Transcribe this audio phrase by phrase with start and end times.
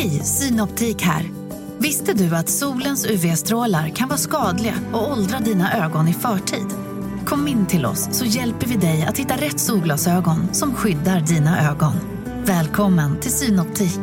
[0.00, 1.30] Hej, Synoptik här.
[1.78, 6.66] Visste du att solens UV-strålar kan vara skadliga och åldra dina ögon i förtid?
[7.26, 11.70] Kom in till oss så hjälper vi dig att hitta rätt solglasögon som skyddar dina
[11.70, 11.92] ögon.
[12.44, 13.98] Välkommen till Synoptik.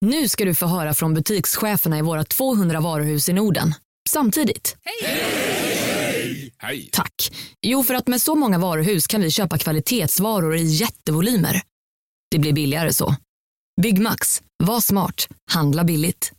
[0.00, 3.74] Nu ska du få höra från butikscheferna i våra 200 varuhus i Norden.
[4.08, 4.76] Samtidigt.
[4.84, 6.52] Hej!
[6.58, 6.88] Hej!
[6.92, 7.32] Tack.
[7.62, 11.62] Jo, för att med så många varuhus kan vi köpa kvalitetsvaror i jättevolymer.
[12.30, 13.14] Det blir billigare så.
[13.82, 14.42] Byggmax.
[14.62, 15.28] Var smart.
[15.50, 16.32] Handla billigt.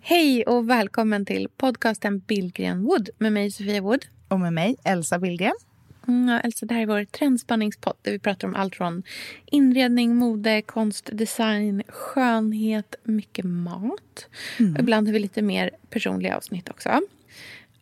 [0.00, 4.06] Hej och välkommen till podcasten Billgren Wood med mig Sofia Wood.
[4.28, 5.54] Och med mig Elsa Billgren.
[6.08, 9.02] Mm, ja, Elsa, det här är vår trendspanningspodd där vi pratar om allt från
[9.46, 14.28] inredning, mode, konst, design, skönhet, mycket mat.
[14.58, 14.74] Mm.
[14.74, 17.00] Och ibland har vi lite mer personliga avsnitt också.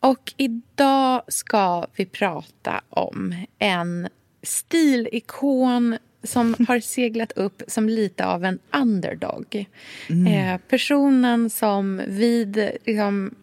[0.04, 4.08] Och idag ska vi prata om en
[4.42, 9.66] stilikon som har seglat upp som lite av en underdog.
[10.10, 10.26] Mm.
[10.26, 13.34] Eh, personen som vid, liksom,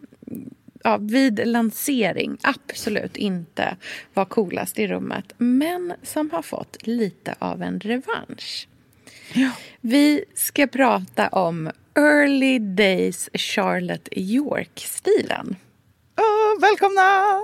[0.84, 3.76] ja, vid lansering absolut inte
[4.14, 8.68] var coolast i rummet men som har fått lite av en revansch.
[9.32, 9.50] Ja.
[9.80, 15.56] Vi ska prata om Early Days Charlotte York-stilen.
[16.60, 17.02] Välkomna!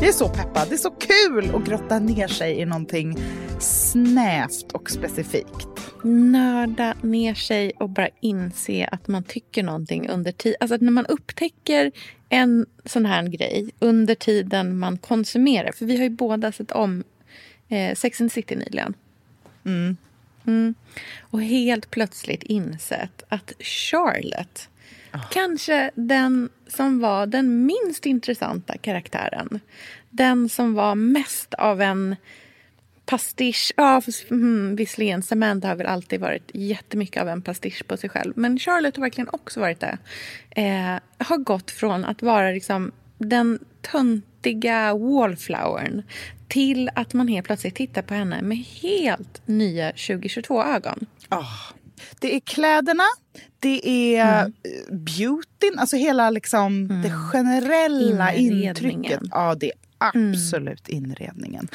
[0.00, 0.68] Jag är så peppad.
[0.68, 3.16] Det är så kul att grotta ner sig i någonting
[3.60, 5.68] snävt och specifikt.
[6.04, 10.56] Nörda ner sig och bara inse att man tycker någonting under tiden.
[10.60, 11.92] Alltså när man upptäcker
[12.30, 15.72] en sån här grej under tiden man konsumerar.
[15.72, 17.04] För vi har ju båda sett om
[17.68, 18.94] eh, Sex and the City nyligen.
[19.64, 19.96] Mm.
[20.46, 20.74] Mm.
[21.20, 24.68] Och helt plötsligt insett att Charlotte
[25.14, 25.30] Oh.
[25.30, 29.60] Kanske den som var den minst intressanta karaktären.
[30.10, 32.16] Den som var mest av en
[33.10, 33.72] pastisch.
[33.76, 38.32] Ja, mm, visserligen, Samantha har väl alltid varit jättemycket av en pastisch på sig själv.
[38.36, 39.98] Men Charlotte har verkligen också varit det.
[40.50, 46.02] Eh, har gått från att vara liksom den töntiga wallflowern
[46.48, 51.06] till att man helt plötsligt tittar på henne med helt nya 2022-ögon.
[51.30, 51.72] Oh.
[52.20, 53.04] Det är kläderna,
[53.58, 54.52] det är mm.
[54.90, 57.02] beautyn, alltså hela liksom mm.
[57.02, 59.20] det generella intrycket.
[59.30, 61.04] Ja, det absolut mm.
[61.04, 61.68] inredningen.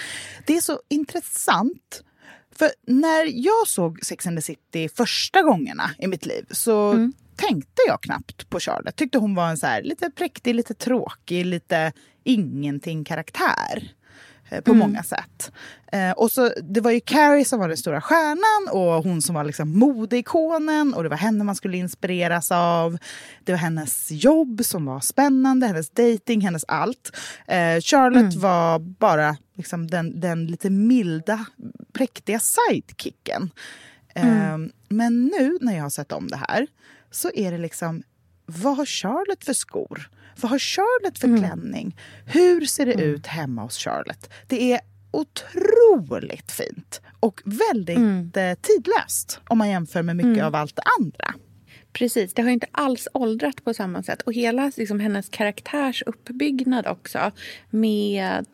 [0.46, 2.04] Det är så intressant.
[2.52, 7.14] För när jag såg Sex and the City första gångerna i mitt liv så mm.
[7.36, 8.96] tänkte jag knappt på Charlotte.
[8.96, 11.92] Tyckte hon var en så här, lite präktig, lite tråkig, lite
[12.24, 13.94] ingenting-karaktär.
[14.50, 14.80] Eh, på mm.
[14.80, 15.52] många sätt.
[15.92, 19.36] Eh, och så, det var ju Carrie som var den stora stjärnan och hon som
[19.36, 22.98] var liksom modeikonen och det var henne man skulle inspireras av.
[23.44, 27.18] Det var hennes jobb som var spännande, hennes dating, hennes allt.
[27.48, 28.40] Eh, Charlotte mm.
[28.40, 31.46] var bara liksom den, den lite milda,
[31.94, 33.52] präktiga sidekicken.
[34.18, 34.72] Mm.
[34.90, 36.68] men nu när jag har sett om det här
[37.12, 38.04] så är det liksom,
[38.46, 40.10] vad har Charlotte för skor?
[40.42, 41.40] Vad har Charlotte för mm.
[41.40, 41.98] klänning?
[42.26, 43.06] Hur ser det mm.
[43.06, 44.30] ut hemma hos Charlotte?
[44.48, 44.80] Det är
[45.12, 48.32] otroligt fint och väldigt mm.
[48.36, 50.46] Eh, tidlöst om man jämför med mycket mm.
[50.46, 51.34] av allt det andra.
[51.94, 54.22] Precis, det har inte alls åldrat på samma sätt.
[54.22, 57.32] Och hela liksom, hennes karaktärs uppbyggnad också
[57.70, 58.46] med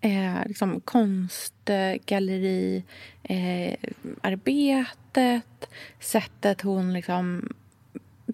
[0.00, 2.84] eh, liksom, konstgalleri,
[3.22, 3.74] eh,
[4.22, 5.68] arbetet,
[6.00, 7.48] sättet hon liksom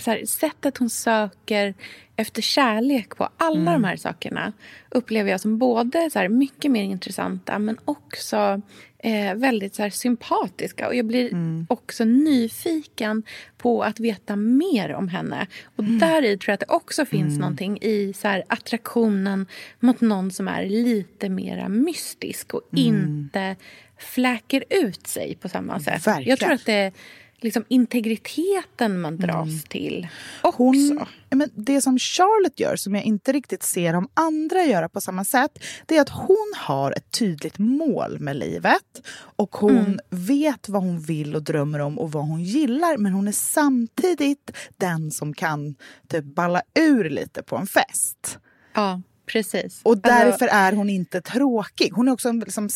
[0.00, 1.74] så här, sättet hon söker
[2.16, 3.72] efter kärlek på, alla mm.
[3.72, 4.52] de här sakerna
[4.90, 8.60] upplever jag som både så här, mycket mer intressanta men också
[8.98, 10.88] eh, väldigt så här, sympatiska.
[10.88, 11.66] Och Jag blir mm.
[11.70, 13.22] också nyfiken
[13.58, 15.46] på att veta mer om henne.
[15.76, 15.98] Och mm.
[15.98, 17.40] där i tror jag att det också finns mm.
[17.40, 19.46] någonting i så här, attraktionen
[19.80, 22.84] mot någon som är lite mer mystisk och mm.
[22.84, 23.56] inte
[23.98, 26.06] fläker ut sig på samma sätt.
[26.06, 26.30] Verkligen.
[26.30, 26.92] Jag tror att det
[27.38, 29.60] liksom integriteten man dras mm.
[29.68, 30.08] till
[30.42, 30.58] också.
[30.58, 35.00] Hon, men det som Charlotte gör, som jag inte riktigt ser om andra göra på
[35.00, 39.06] samma sätt, det är att hon har ett tydligt mål med livet.
[39.36, 39.98] Och hon mm.
[40.10, 42.96] vet vad hon vill och drömmer om och vad hon gillar.
[42.96, 45.74] Men hon är samtidigt den som kan
[46.08, 48.38] typ balla ur lite på en fest.
[48.74, 49.02] Ja.
[49.26, 49.80] Precis.
[49.82, 51.92] Och alltså- därför är hon inte tråkig.
[51.92, 52.68] Hon är också en liksom,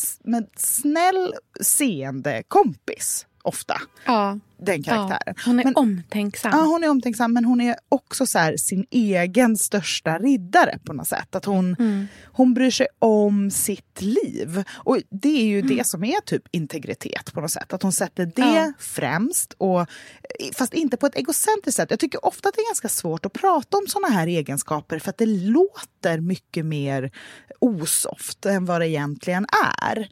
[0.55, 3.81] snäll, seende kompis ofta.
[4.05, 4.39] Ja.
[4.61, 5.19] Den karaktären.
[5.25, 6.51] Ja, hon är men, omtänksam.
[6.53, 11.07] Ja, hon är omtänksam men hon är också så sin egen största riddare på något
[11.07, 11.35] sätt.
[11.35, 12.07] Att hon, mm.
[12.25, 14.63] hon bryr sig om sitt liv.
[14.71, 15.77] Och det är ju mm.
[15.77, 17.73] det som är typ integritet på något sätt.
[17.73, 18.73] Att hon sätter det ja.
[18.79, 19.53] främst.
[19.57, 19.85] Och,
[20.57, 21.91] fast inte på ett egocentriskt sätt.
[21.91, 25.09] Jag tycker ofta att det är ganska svårt att prata om såna här egenskaper för
[25.09, 27.11] att det låter mycket mer
[27.59, 29.45] osoft än vad det egentligen
[29.81, 30.09] är.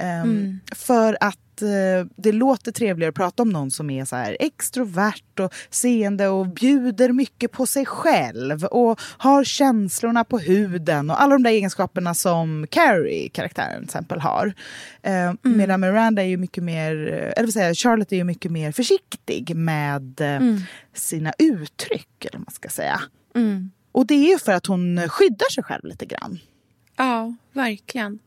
[0.00, 0.60] Um, mm.
[0.74, 5.40] För att Eh, det låter trevligare att prata om någon som är så här extrovert
[5.40, 11.34] och seende och bjuder mycket på sig själv och har känslorna på huden och alla
[11.34, 14.54] de där egenskaperna som Carrie, karaktären, till exempel har.
[15.02, 15.36] Eh, mm.
[15.42, 19.56] Medan Miranda är ju mycket mer, eller vill säga, Charlotte är ju mycket mer försiktig
[19.56, 20.60] med eh, mm.
[20.94, 23.00] sina uttryck, eller man ska säga.
[23.34, 23.70] Mm.
[23.92, 26.38] Och det är ju för att hon skyddar sig själv lite grann.
[26.96, 28.18] Ja, verkligen.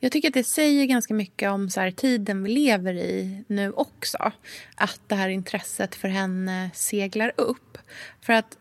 [0.00, 3.72] Jag tycker att det säger ganska mycket om så här, tiden vi lever i nu
[3.72, 4.32] också.
[4.74, 7.78] Att det här intresset för henne seglar upp.
[8.20, 8.58] För att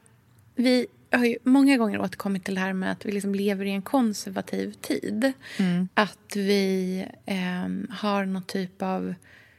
[0.55, 3.71] vi har ju många gånger återkommit till det här med att vi liksom lever i
[3.71, 5.31] en konservativ tid.
[5.59, 5.87] Mm.
[5.93, 9.15] Att vi eh, har någon typ av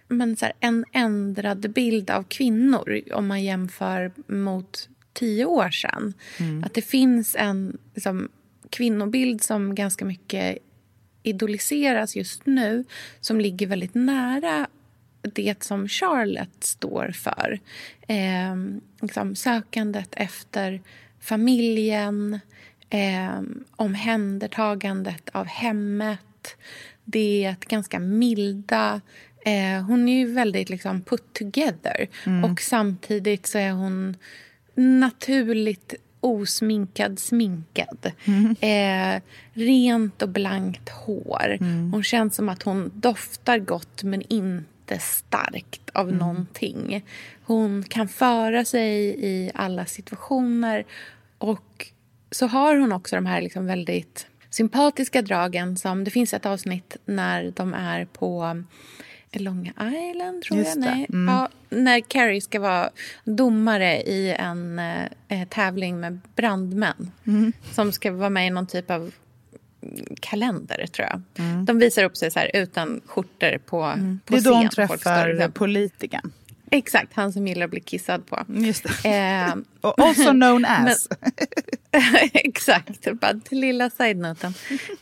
[0.09, 6.15] men så här, en ändrad bild av kvinnor om man jämför mot tio år sedan.
[6.41, 6.65] Mm.
[6.65, 8.29] Att det finns en liksom,
[8.71, 10.59] kvinnobild som ganska mycket
[11.29, 12.85] idoliseras just nu
[13.21, 14.67] som ligger väldigt nära
[15.23, 17.61] det som Charlotte står för.
[18.09, 18.57] Eh,
[19.01, 20.81] liksom sökandet efter
[21.21, 22.41] familjen,
[22.91, 23.41] eh,
[23.77, 26.57] omhändertagandet av hemmet.
[27.05, 29.01] Det är ganska milda...
[29.45, 32.09] Eh, hon är ju väldigt liksom, put together.
[32.27, 32.45] Mm.
[32.45, 34.17] Och samtidigt så är hon
[34.75, 38.13] naturligt osminkad sminkad.
[38.25, 38.57] Mm.
[38.61, 39.23] Eh,
[39.53, 41.57] rent och blankt hår.
[41.61, 41.93] Mm.
[41.93, 46.19] Hon känns som att hon doftar gott men inte starkt av mm.
[46.19, 47.05] någonting.
[47.43, 50.85] Hon kan föra sig i alla situationer.
[51.39, 51.87] Och
[52.31, 55.77] så har hon också de här liksom väldigt sympatiska dragen.
[55.77, 58.63] som Det finns ett avsnitt när de är på
[59.41, 59.73] Long
[60.11, 60.81] Island, tror Just jag.
[60.81, 61.07] Nej.
[61.09, 61.35] Mm.
[61.35, 62.91] Ja, när Carrie ska vara
[63.25, 64.79] domare i en
[65.29, 67.53] eh, tävling med brandmän mm.
[67.73, 69.11] som ska vara med i någon typ av
[70.21, 71.23] kalender, tror jag.
[71.47, 71.65] Mm.
[71.65, 74.21] De visar upp sig så här, utan skjortor på, mm.
[74.25, 74.43] på scen.
[74.43, 76.33] Det är då hon träffar politikern.
[76.71, 78.45] Exakt, han som gillar att bli kissad på.
[78.49, 79.09] Just det.
[79.09, 79.55] Eh,
[79.97, 81.09] also known as.
[82.33, 84.55] exakt, bara till lilla side-noten.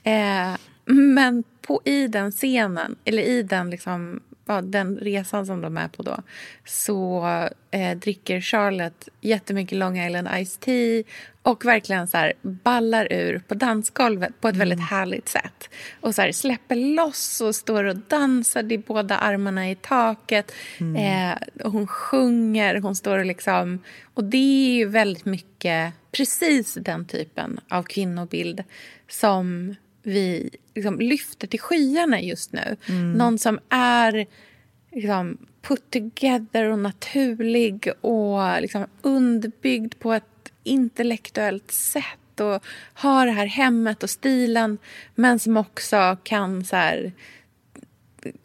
[0.03, 0.56] Eh,
[0.87, 5.88] men på, i den scenen, eller i den, liksom, ja, den resan som de är
[5.88, 6.17] på då
[6.65, 7.27] så
[7.71, 11.03] eh, dricker Charlotte jättemycket Long Island Ice Tea
[11.43, 14.69] och verkligen så här ballar ur på dansgolvet på ett mm.
[14.69, 15.71] väldigt härligt sätt.
[16.00, 20.53] Och så här, släpper loss och står och dansar i båda armarna i taket.
[20.79, 20.97] Mm.
[20.97, 23.79] Eh, och hon sjunger, hon står och liksom...
[24.15, 24.37] Och det
[24.71, 28.65] är ju väldigt mycket precis den typen av kvinnobild
[29.09, 29.75] som
[30.06, 32.76] vi liksom lyfter till skyarna just nu.
[32.88, 33.12] Mm.
[33.12, 34.26] Någon som är
[34.93, 42.64] liksom, put together och naturlig och liksom, underbyggd på ett intellektuellt sätt och
[42.94, 44.79] har det här hemmet och stilen
[45.14, 47.12] men som också kan så här,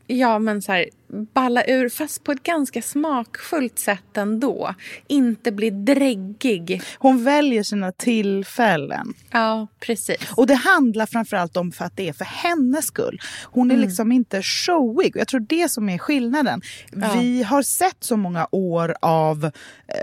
[0.07, 0.85] ja, men så här,
[1.33, 4.75] balla ur, fast på ett ganska smakfullt sätt ändå.
[5.07, 6.81] Inte bli dräggig.
[6.97, 9.13] Hon väljer sina tillfällen.
[9.31, 10.17] Ja, precis.
[10.35, 13.21] Och det handlar framförallt om för att det är för hennes skull.
[13.43, 13.87] Hon är mm.
[13.87, 15.11] liksom inte showig.
[15.15, 16.61] Jag tror det som är skillnaden.
[16.91, 17.13] Ja.
[17.19, 19.51] Vi har sett så många år av eh,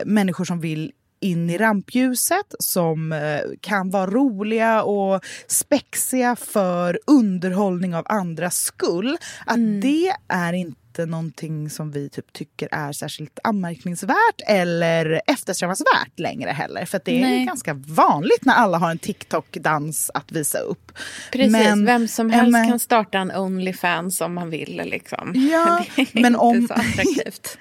[0.07, 7.95] människor som vill in i rampljuset som eh, kan vara roliga och spexiga för underhållning
[7.95, 9.19] av andras skull.
[9.47, 9.81] Att mm.
[9.81, 16.85] det är inte någonting som vi typ tycker är särskilt anmärkningsvärt eller eftersträvansvärt längre heller.
[16.85, 20.93] För det är ganska vanligt när alla har en TikTok-dans att visa upp.
[21.33, 24.83] Precis, men, vem som helst men, kan starta en Onlyfans om man vill.
[24.85, 25.33] Liksom.
[25.53, 27.59] Ja, det är men inte om, så attraktivt.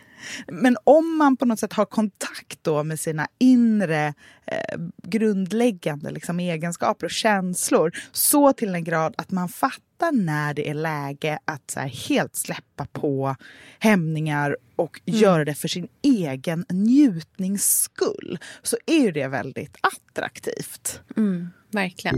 [0.48, 4.14] Men om man på något sätt har kontakt då med sina inre
[4.46, 10.70] eh, grundläggande liksom, egenskaper och känslor så till en grad att man fattar när det
[10.70, 13.36] är läge att så här, helt släppa på
[13.80, 15.20] hämningar och mm.
[15.20, 21.02] göra det för sin egen njutnings skull så är ju det väldigt attraktivt.
[21.18, 22.18] Mm, verkligen.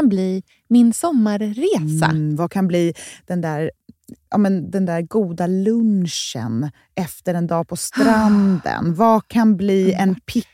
[0.09, 2.05] bli min sommarresa?
[2.05, 2.93] Mm, vad kan bli
[3.25, 3.71] den där
[4.29, 8.95] ja, men den där goda lunchen efter en dag på stranden?
[8.95, 10.15] Vad kan bli en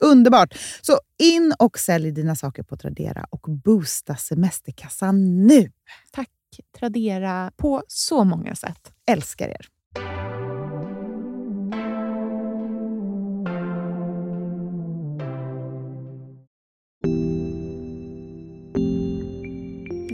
[0.00, 0.54] Underbart!
[0.80, 5.72] Så in och sälj dina saker på Tradera och boosta semesterkassan nu!
[6.10, 6.30] Tack
[6.78, 8.92] Tradera på så många sätt.
[9.06, 9.77] Älskar er!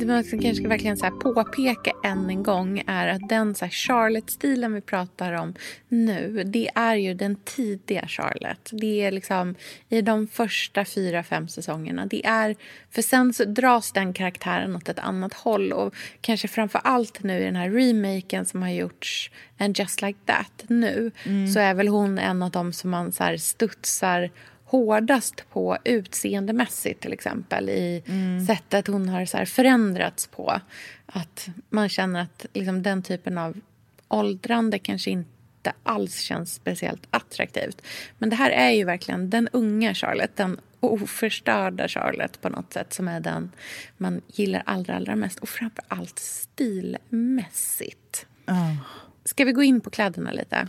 [0.05, 4.81] Det man kanske ska verkligen så påpeka än en gång är att den Charlotte-stilen vi
[4.81, 5.55] pratar om
[5.89, 8.71] nu, det är ju den tidiga Charlotte.
[8.73, 9.55] Det är liksom
[9.89, 12.07] i de första fyra, fem säsongerna.
[12.07, 12.57] Det är,
[12.91, 17.39] för sen så dras den karaktären åt ett annat håll och kanske framför allt nu
[17.39, 21.49] i den här remaken som har gjorts, And just like that, nu, mm.
[21.49, 24.31] så är väl hon en av dem som man så här studsar
[24.65, 28.47] hårdast på utseendemässigt till exempel i mm.
[28.47, 30.61] sättet hon har så förändrats på.
[31.07, 33.61] Att man känner att liksom, den typen av
[34.09, 37.83] åldrande kanske inte alls känns speciellt attraktivt.
[38.19, 42.93] Men det här är ju verkligen den unga Charlotte, den oförstörda Charlotte på något sätt
[42.93, 43.53] som är den
[43.97, 45.39] man gillar allra, allra mest.
[45.39, 48.27] Och framför allt stilmässigt.
[48.47, 48.77] Oh.
[49.25, 50.69] Ska vi gå in på kläderna lite?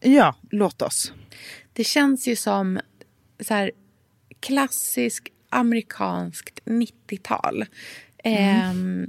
[0.00, 1.12] Ja, låt oss.
[1.72, 2.80] Det känns ju som
[3.40, 3.70] så här,
[4.40, 7.64] klassisk amerikanskt 90-tal.
[8.24, 9.02] Mm.
[9.02, 9.08] Eh,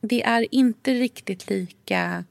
[0.00, 2.24] det är inte riktigt lika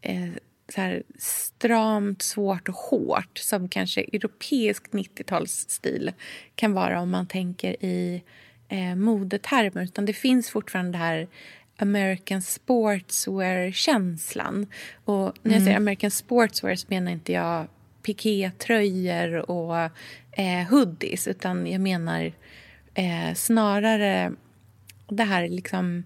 [0.00, 0.28] eh,
[0.68, 6.12] så här, stramt, svårt och hårt som kanske europeisk 90-talsstil
[6.54, 8.22] kan vara om man tänker i
[8.68, 9.82] eh, modetermer.
[9.82, 11.28] Utan det finns fortfarande det här
[11.78, 14.66] American sportswear-känslan.
[15.04, 15.82] Och när jag säger mm.
[15.82, 17.66] American sportswear så menar inte jag
[18.06, 19.76] pikétröjor och
[20.30, 22.32] eh, hoodies utan jag menar
[22.94, 24.32] eh, snarare
[25.08, 26.04] det här liksom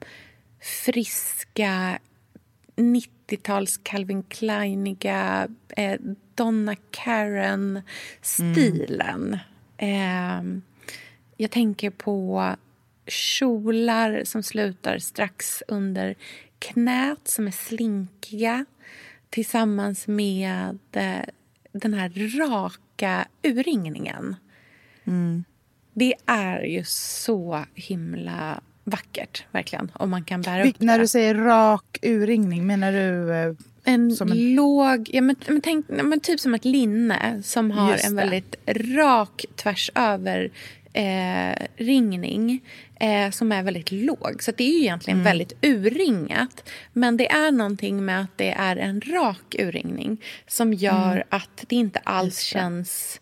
[0.84, 1.98] friska
[2.76, 6.00] 90-tals Calvin Kleiniga eh,
[6.34, 9.38] Donna Karen-stilen.
[9.78, 9.78] Mm.
[9.78, 10.42] Eh,
[11.36, 12.46] jag tänker på
[13.06, 16.14] kjolar som slutar strax under
[16.58, 18.64] knät, som är slinkiga
[19.30, 21.24] tillsammans med eh,
[21.72, 24.36] den här raka urringningen.
[25.04, 25.44] Mm.
[25.94, 29.92] Det är ju så himla vackert, verkligen.
[29.94, 33.34] Om man kan bära upp När du säger rak urringning, menar du?
[33.34, 35.10] Eh, en, en, låg...
[35.12, 39.90] Ja, men, men tänk, men typ som ett linne som har en väldigt rak tvärs
[39.94, 40.50] över
[40.92, 42.64] eh, ringning
[43.00, 44.36] eh, som är väldigt låg.
[44.42, 45.24] Så det är ju egentligen mm.
[45.24, 46.70] väldigt urringat.
[46.92, 51.28] Men det är någonting med att det är en rak urringning som gör mm.
[51.30, 52.44] att det inte alls det.
[52.44, 53.20] känns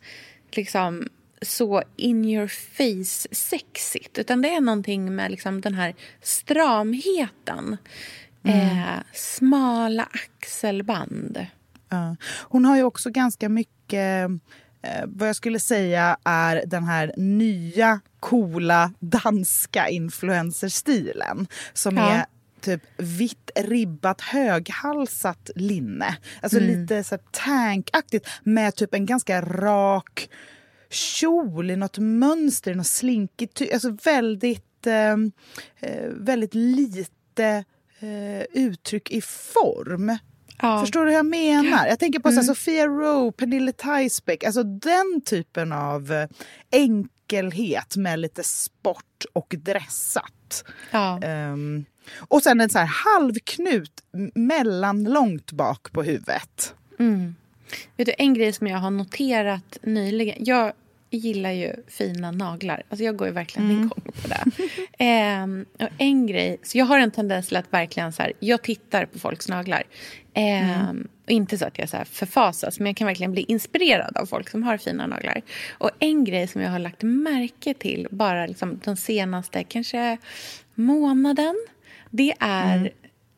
[0.51, 1.09] liksom
[1.43, 4.19] så in your face sexigt.
[4.19, 7.77] Utan det är någonting med liksom den här stramheten.
[8.43, 8.79] Mm.
[8.79, 11.47] Eh, smala axelband.
[11.89, 12.17] Ja.
[12.43, 14.31] Hon har ju också ganska mycket
[14.83, 22.11] eh, vad jag skulle säga är den här nya coola danska influencerstilen som ja.
[22.11, 22.25] är
[22.61, 26.17] typ vitt ribbat höghalsat linne.
[26.41, 26.81] Alltså mm.
[26.81, 30.29] lite så tankaktigt med typ en ganska rak
[30.91, 33.63] kjol i något mönster, något slinkigt.
[33.73, 35.33] Alltså väldigt, ehm,
[35.81, 37.65] eh, väldigt lite
[38.01, 40.19] eh, uttryck i form.
[40.63, 40.81] Ja.
[40.81, 41.87] Förstår du hur jag menar?
[41.87, 42.43] Jag tänker på mm.
[42.43, 44.45] så Sofia Rowe, Pernille Theisbeck.
[44.45, 46.29] Alltså den typen av eh,
[46.71, 50.65] enkelhet med lite sport och dressat.
[50.91, 51.21] Ja.
[51.53, 51.85] Um,
[52.19, 53.93] och sen en så här halvknut
[54.35, 56.75] mellan långt bak på huvudet.
[56.99, 57.35] Mm.
[57.97, 60.45] Vet du, en grej som jag har noterat nyligen.
[60.45, 60.73] Jag
[61.11, 62.83] gillar ju fina naglar.
[62.89, 63.83] Alltså jag går ju verkligen mm.
[63.83, 64.45] igång på det.
[65.05, 65.47] eh,
[65.87, 69.07] och en grej, så jag har en tendens till att verkligen så här, jag tittar
[69.07, 69.83] på folks naglar.
[70.35, 71.09] Eh, mm.
[71.25, 74.49] och inte så att jag så förfasas, men jag kan verkligen bli inspirerad av folk
[74.49, 75.43] som har fina naglar.
[75.71, 80.19] Och en grej som jag har lagt märke till bara liksom den senaste kanske
[80.75, 81.67] månaden,
[82.11, 82.93] det är, mm.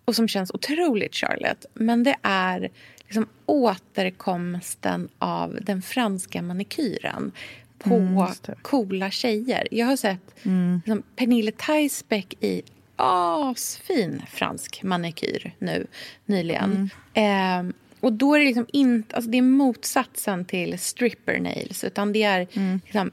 [0.05, 2.71] och som känns otroligt Charlotte, men det är
[3.11, 7.33] liksom återkomsten av den franska manikyren
[7.79, 8.29] på mm,
[8.63, 9.69] coola tjejer.
[9.71, 10.81] Jag har sett mm.
[10.85, 12.63] liksom, Pernille Theisbeck i
[12.97, 15.87] asfin fransk manikyr nu
[16.27, 16.91] nyligen.
[17.15, 17.69] Mm.
[17.69, 22.13] Eh, och då är det liksom inte, alltså det är motsatsen till stripper nails utan
[22.13, 22.81] det är mm.
[22.85, 23.11] liksom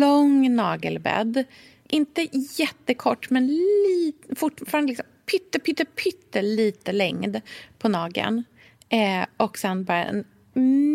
[0.00, 1.44] lång nagelbädd.
[1.88, 2.28] Inte
[2.58, 7.40] jättekort men li, fortfarande liksom pytte, pytte, pytte lite längd
[7.78, 8.44] på nageln.
[8.90, 10.24] Eh, och sen bara en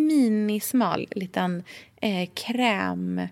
[0.08, 1.64] minismal liten
[2.02, 3.28] eh, kräm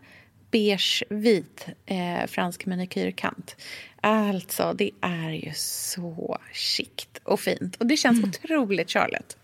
[0.51, 3.55] beige vit eh, fransk manikyrkant.
[4.01, 7.75] Alltså, det är ju så chict och fint.
[7.75, 8.29] Och det känns mm.
[8.29, 9.38] otroligt Charlotte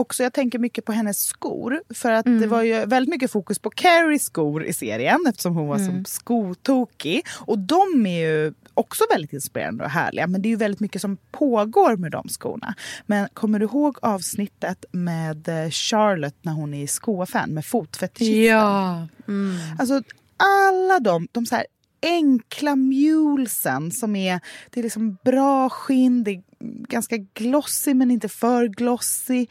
[0.00, 1.82] också, jag tänker mycket på hennes skor.
[1.94, 2.40] För att mm.
[2.40, 6.04] det var ju väldigt mycket fokus på Carries skor i serien eftersom hon var mm.
[6.04, 7.26] så skotokig.
[7.38, 10.26] Och de är ju också väldigt inspirerande och härliga.
[10.26, 12.74] Men det är ju väldigt mycket som pågår med de skorna.
[13.06, 18.44] Men kommer du ihåg avsnittet med eh, Charlotte när hon är skoaffären med fotfetischisten?
[18.44, 19.08] Ja.
[19.28, 19.56] Mm.
[19.78, 20.02] Alltså
[20.36, 21.66] alla de, de så här
[22.02, 24.40] enkla mulesen som är,
[24.70, 26.42] det är liksom bra skinn, det är
[26.88, 29.46] ganska glossy men inte för glossy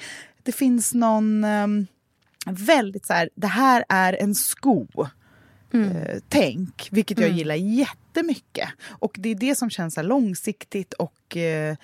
[0.49, 1.87] det finns någon um,
[2.45, 4.87] väldigt så här, det här är en sko.
[5.73, 5.95] Mm.
[5.95, 7.37] Uh, tänk, vilket jag mm.
[7.37, 8.69] gillar jättemycket.
[8.87, 11.75] Och det är det som känns så långsiktigt och uh,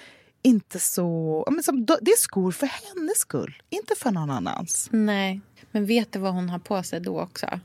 [0.41, 1.48] inte så...
[1.51, 4.89] Men som, det är skor för hennes skull, inte för någon annans.
[4.91, 5.41] Nej,
[5.72, 7.60] men vet du vad hon har på sig då också?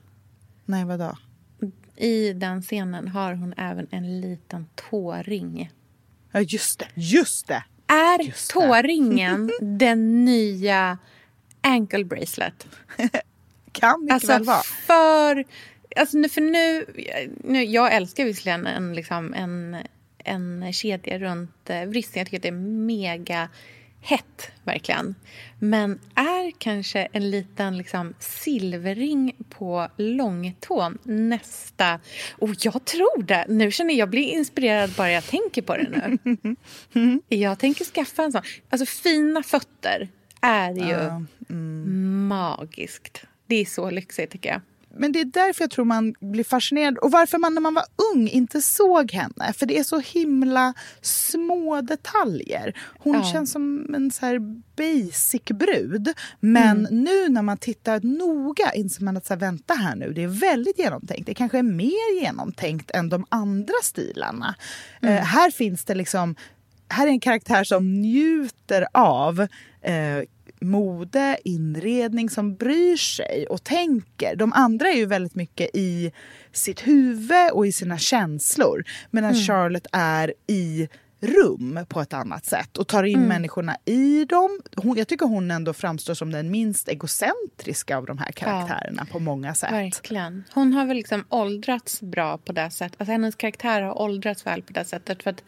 [0.65, 1.17] Nej, vad då?
[1.97, 5.73] I den scenen har hon även en liten tåring.
[6.33, 6.89] Ja, just det.
[6.95, 7.65] Just det!
[8.15, 10.99] Är tåringen den nya
[11.61, 12.67] ankle bracelet?
[13.73, 14.63] kan mycket alltså, väl vara.
[14.63, 15.45] För,
[15.97, 16.87] alltså, för nu,
[17.45, 19.77] nu, jag älskar visserligen en, liksom, en,
[20.19, 22.21] en kedja runt eh, vristen.
[22.21, 22.53] Jag tycker att det är
[22.87, 23.49] mega
[24.01, 25.15] hett, verkligen.
[25.59, 32.01] Men är kanske en liten liksom, silverring på långtån nästa...
[32.39, 33.45] Och jag tror det!
[33.49, 36.19] Nu känner jag blir inspirerad bara jag tänker på det
[36.93, 37.17] nu.
[37.29, 38.43] Jag tänker skaffa en sån.
[38.71, 40.09] Alltså, fina fötter
[40.41, 42.27] är ju uh, mm.
[42.27, 43.25] magiskt.
[43.47, 44.61] Det är så lyxigt, tycker jag
[44.97, 46.99] men det är därför jag tror man blir fascinerad.
[46.99, 49.53] Och varför man när man var ung inte såg henne.
[49.53, 52.79] För det är så himla små detaljer.
[52.99, 53.25] Hon ja.
[53.33, 54.39] känns som en så här
[54.77, 56.09] basic brud.
[56.41, 57.05] Men mm.
[57.05, 60.29] nu när man tittar noga inser man att så här, vänta här nu, det är
[60.29, 61.27] väldigt genomtänkt.
[61.27, 64.55] Det kanske är mer genomtänkt än de andra stilarna.
[65.03, 65.15] Mm.
[65.15, 66.37] Uh, här finns det liksom
[66.93, 69.41] här är en karaktär som njuter av
[69.83, 70.23] eh,
[70.61, 74.37] mode, inredning som bryr sig och tänker.
[74.37, 76.13] De andra är ju väldigt mycket i
[76.53, 78.85] sitt huvud och i sina känslor.
[79.11, 79.43] Medan mm.
[79.43, 80.89] Charlotte är i
[81.21, 83.29] rum på ett annat sätt och tar in mm.
[83.29, 84.61] människorna i dem.
[84.77, 89.13] Hon, jag tycker hon ändå framstår som den minst egocentriska av de här karaktärerna ja,
[89.13, 89.73] på många sätt.
[89.73, 90.45] Verkligen.
[90.53, 93.01] Hon har väl liksom åldrats bra på det sättet.
[93.01, 95.23] Alltså hennes karaktär har åldrats väl på det sättet.
[95.23, 95.43] För att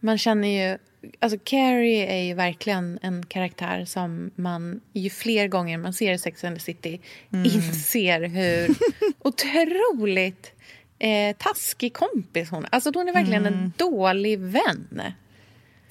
[0.00, 0.78] man känner ju
[1.18, 6.44] Alltså Carrie är ju verkligen en karaktär som man ju fler gånger man ser Sex
[6.44, 7.00] and the City
[7.32, 7.44] mm.
[7.44, 8.76] inser hur
[9.18, 10.52] otroligt
[10.98, 12.68] eh, taskig kompis hon är.
[12.72, 13.58] Alltså hon är verkligen mm.
[13.58, 15.02] en dålig vän.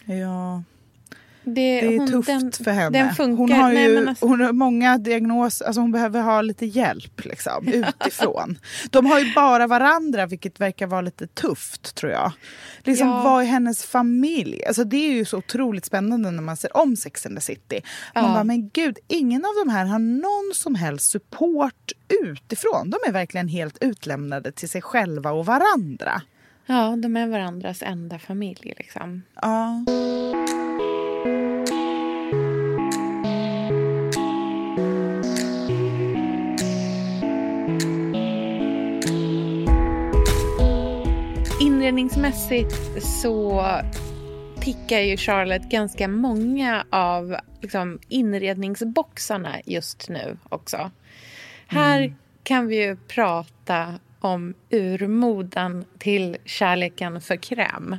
[0.06, 0.64] Ja.
[1.56, 3.16] Det, det är hon, tufft den, för henne.
[3.18, 4.26] Hon har, ju, Nej, alltså...
[4.26, 8.58] hon har många diagnoser, alltså hon behöver ha lite hjälp liksom, utifrån.
[8.90, 12.32] De har ju bara varandra, vilket verkar vara lite tufft tror jag.
[12.84, 13.24] Liksom, ja.
[13.24, 14.66] Vad är hennes familj?
[14.66, 17.82] Alltså, det är ju så otroligt spännande när man ser om Sex and the City.
[18.16, 18.34] Man ja.
[18.34, 21.92] bara, men gud, ingen av de här har någon som helst support
[22.24, 22.90] utifrån.
[22.90, 26.22] De är verkligen helt utlämnade till sig själva och varandra.
[26.66, 28.74] Ja, de är varandras enda familj.
[28.78, 29.22] Liksom.
[29.42, 29.86] Ja.
[41.90, 43.64] Inredningsmässigt så
[44.60, 50.78] tickar ju Charlotte ganska många av liksom, inredningsboxarna just nu också.
[50.78, 50.92] Mm.
[51.68, 57.98] Här kan vi ju prata om urmoden till kärleken för kräm.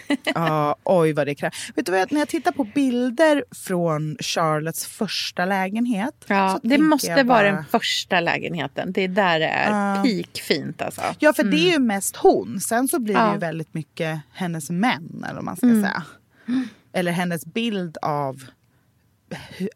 [0.34, 1.70] Ja, oj vad det krävs.
[1.74, 6.24] Vet du vad, när jag tittar på bilder från Charlottes första lägenhet.
[6.26, 8.92] Ja, det måste vara den första lägenheten.
[8.92, 11.02] Det är där det är uh, peak alltså.
[11.18, 11.54] Ja, för mm.
[11.54, 11.86] det är ju mm.
[11.86, 12.60] mest hon.
[12.60, 13.32] Sen så blir det ja.
[13.32, 15.82] ju väldigt mycket hennes män, eller vad man ska mm.
[15.82, 16.02] säga.
[16.92, 18.44] Eller hennes bild av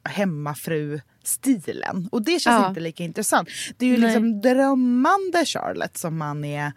[0.05, 2.09] hemmafru-stilen.
[2.13, 2.69] Och det känns ja.
[2.69, 3.49] inte lika intressant.
[3.77, 4.09] Det är ju Nej.
[4.09, 6.73] liksom drömmande Charlotte som man är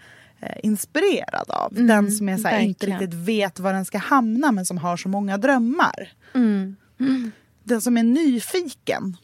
[0.64, 1.72] inspirerad av.
[1.72, 4.78] Mm, den som är så här, inte riktigt vet var den ska hamna men som
[4.78, 6.14] har så många drömmar.
[6.34, 6.76] Mm.
[7.00, 7.32] Mm.
[7.64, 9.18] Den som är nyfiken.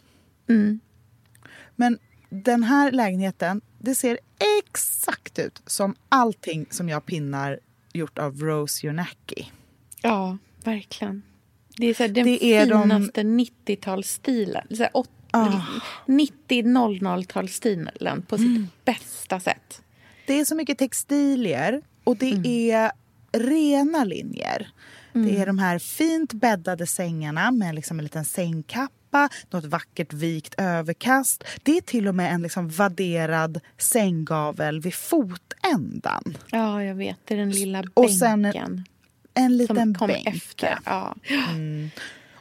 [0.49, 0.80] Mm.
[1.75, 1.97] Men
[2.30, 4.19] den här lägenheten, det ser
[4.60, 7.60] exakt ut som allting som jag pinnar
[7.93, 9.51] gjort av Rose Jonacki.
[10.01, 11.21] Ja, verkligen.
[11.78, 13.39] Det är så här, den det är finaste de...
[13.39, 14.89] 90-talsstilen.
[15.34, 15.80] Oh.
[16.06, 18.67] 90-00-talsstilen på sitt mm.
[18.86, 19.82] bästa sätt.
[20.27, 22.45] Det är så mycket textilier och det mm.
[22.45, 22.91] är
[23.31, 24.67] rena linjer.
[25.15, 25.27] Mm.
[25.27, 30.55] Det är de här fint bäddade sängarna med liksom en liten sängkappa, något vackert vikt
[30.57, 31.43] överkast.
[31.63, 36.38] Det är till och med en liksom vadderad sänggavel vid fotändan.
[36.51, 37.17] Ja, jag vet.
[37.25, 38.03] Det är den lilla bänken.
[38.03, 38.85] Och sen en,
[39.33, 40.27] en liten Som kom bänk.
[40.27, 40.79] efter.
[40.85, 41.15] Ja.
[41.51, 41.89] Mm.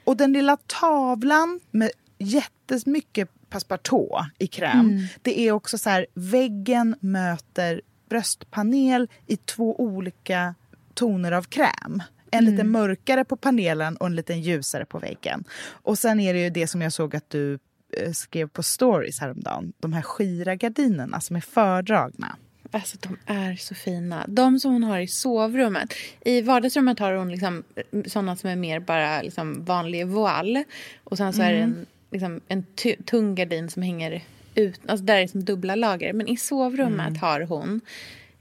[0.04, 4.80] Och den lilla tavlan med jättemycket passepartout i kräm.
[4.80, 5.06] Mm.
[5.22, 10.54] Det är också så här, väggen möter bröstpanel i två olika
[10.94, 12.02] toner av kräm.
[12.30, 12.52] En mm.
[12.52, 15.44] lite mörkare på panelen och en lite ljusare på väggen.
[15.66, 17.58] Och sen är det ju det som jag såg att du
[17.96, 19.72] eh, skrev på stories häromdagen.
[19.80, 22.36] De här skira gardinerna som är fördragna.
[22.70, 24.24] Alltså de är så fina.
[24.28, 25.94] De som hon har i sovrummet.
[26.24, 30.64] I vardagsrummet har hon liksom eh, såna som är mer bara liksom vanlig voile.
[31.04, 31.48] Och sen så mm.
[31.48, 31.78] är det mm.
[31.78, 32.64] en liksom en
[33.04, 34.22] tung gardin som hänger
[34.54, 34.80] ut.
[34.86, 36.12] Alltså där är liksom dubbla lager.
[36.12, 37.20] Men i sovrummet mm.
[37.20, 37.80] har hon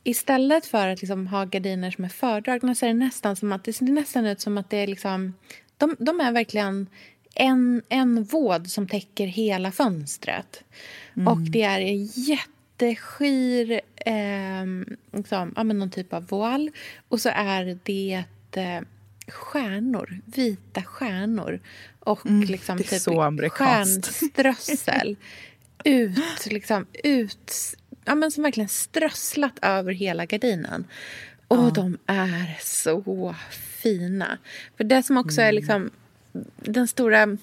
[0.04, 3.64] Istället för att liksom ha gardiner som är fördragna så är det nästan som att
[3.64, 5.34] det ser nästan ut som att det är liksom...
[5.78, 6.88] De, de är verkligen
[7.36, 10.64] en, en våd som täcker hela fönstret.
[11.16, 11.28] Mm.
[11.28, 14.66] Och det är en jätteskir, eh,
[15.12, 16.72] liksom, ja, någon typ av voal.
[17.08, 18.82] Och så är det eh,
[19.34, 21.60] stjärnor, vita stjärnor
[22.00, 25.16] och mm, liksom typ stjärnströssel
[25.84, 27.54] ut, liksom, ut,
[28.06, 30.88] ja, men som verkligen strösslat över hela gardinen.
[31.48, 31.72] Och ja.
[31.76, 33.36] de är så
[33.82, 34.38] fina.
[34.78, 35.48] För det som också mm.
[35.48, 35.92] är liksom
[36.56, 37.38] den stora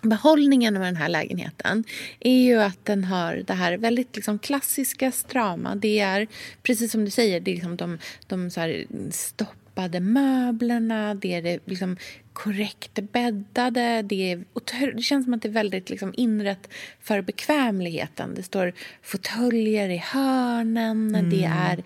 [0.00, 1.84] behållningen med den här lägenheten
[2.20, 5.74] är ju att den har det här väldigt liksom klassiska, strama.
[5.74, 6.26] Det är
[6.62, 11.34] precis som du säger, det är liksom de, de så här stopp stoppade möblerna, det
[11.34, 11.96] är det liksom
[12.32, 14.02] korrekt bäddade.
[14.02, 16.68] Det, är, det känns som att det är väldigt liksom inrett
[17.00, 18.34] för bekvämligheten.
[18.34, 21.30] Det står fåtöljer i hörnen, mm.
[21.30, 21.82] det är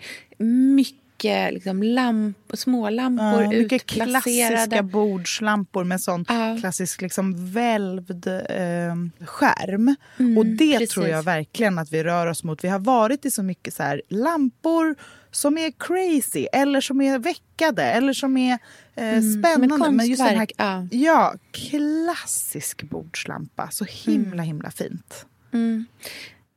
[0.73, 6.57] mycket liksom lamp, smålampor ja, mycket klassiska bordslampor med sån ja.
[6.59, 9.95] klassisk liksom välvd eh, skärm.
[10.19, 10.89] Mm, och det precis.
[10.89, 12.63] tror jag verkligen att vi rör oss mot.
[12.63, 14.95] Vi har varit i så mycket så här, lampor
[15.35, 18.57] som är crazy eller som är veckade eller som är
[18.95, 19.91] eh, mm, spännande.
[19.91, 20.87] Men just den här ja.
[20.91, 21.35] ja.
[21.51, 23.69] klassisk bordslampa.
[23.71, 24.45] Så himla mm.
[24.45, 25.25] himla fint.
[25.51, 25.85] Mm.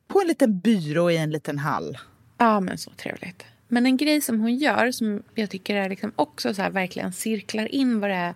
[0.08, 1.98] På en liten byrå i en liten hall.
[2.38, 3.44] Ja, men så trevligt.
[3.68, 7.12] Men en grej som hon gör som jag tycker är liksom också så här, verkligen
[7.12, 8.34] cirklar in vad det är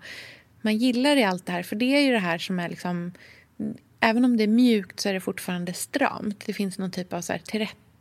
[0.60, 1.62] man gillar i allt det här.
[1.62, 3.12] För det är ju det här som är liksom...
[4.00, 6.46] Även om det är mjukt så är det fortfarande stramt.
[6.46, 7.40] Det finns någon typ av så här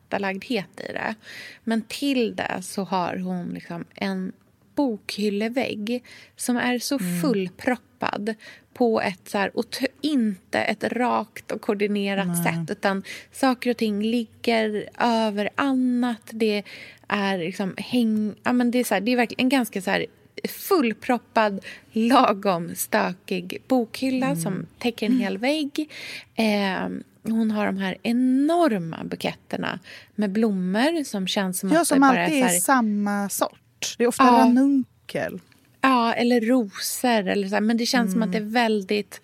[0.10, 1.15] tillrättalagdhet i det.
[1.63, 4.32] Men till det så har hon liksom en
[4.76, 6.04] bokhyllevägg
[6.36, 7.22] som är så mm.
[7.22, 8.36] fullproppad
[8.74, 9.65] på ett så här, och
[10.02, 12.43] inte ett rakt och koordinerat mm.
[12.43, 16.22] sätt utan saker och ting ligger över annat.
[16.32, 16.63] Det
[17.08, 18.36] är liksom häng...
[18.43, 20.06] Ja, men det, är så här, det är verkligen en ganska så här
[20.48, 24.41] fullproppad, lagom stökig bokhylla mm.
[24.41, 25.89] som täcker en hel vägg.
[26.36, 26.89] Eh,
[27.23, 29.79] hon har de här enorma buketterna
[30.15, 32.60] med blommor som känns som ja, att som bara alltid är, här...
[32.60, 33.95] samma sort.
[33.97, 34.32] Det är ofta ja.
[34.32, 35.39] ranunkel.
[35.82, 37.27] Ja, eller rosor.
[37.27, 37.62] Eller så här.
[37.62, 38.13] Men det känns mm.
[38.13, 38.53] som att det är mm.
[38.53, 39.21] väldigt...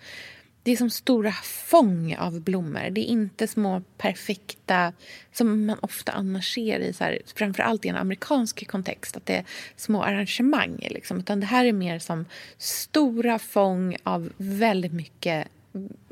[0.64, 2.90] Det är som stora fång av blommor.
[2.90, 4.94] Det är inte små perfekta,
[5.34, 9.36] som man ofta annars ser i, så här, framförallt i en amerikansk kontext, att det
[9.36, 10.78] är små arrangemang.
[10.90, 11.20] Liksom.
[11.20, 12.26] Utan det här är mer som
[12.58, 15.48] stora fång av väldigt mycket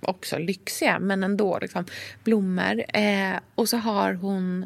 [0.02, 1.86] också lyxiga, men ändå liksom,
[2.23, 2.84] blommor.
[2.93, 4.65] Eh, och så har hon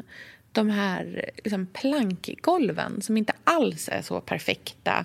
[0.52, 5.04] de här liksom, plankgolven som inte alls är så perfekta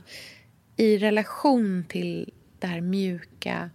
[0.77, 3.69] i relation till det här mjuka,